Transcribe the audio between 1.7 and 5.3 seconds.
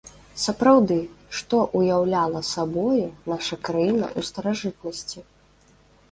ўяўляла сабою наша краіна ў старажытнасці?